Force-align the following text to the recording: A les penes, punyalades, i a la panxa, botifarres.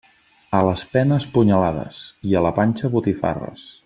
A 0.59 0.61
les 0.67 0.85
penes, 0.95 1.27
punyalades, 1.35 1.99
i 2.31 2.35
a 2.41 2.45
la 2.47 2.53
panxa, 2.61 2.91
botifarres. 2.97 3.69